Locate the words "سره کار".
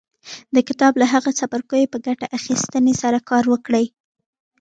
3.01-3.43